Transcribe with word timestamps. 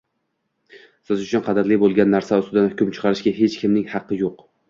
Siz 1.09 1.19
uchun 1.25 1.43
qadrli 1.49 1.77
bo’lgan 1.83 2.09
narsa 2.15 2.41
ustidan 2.45 2.71
hukm 2.71 2.91
chiqarishga 2.97 3.35
hech 3.43 3.61
kimning 3.65 3.87
haqqi 3.95 4.21
yo’q 4.23 4.43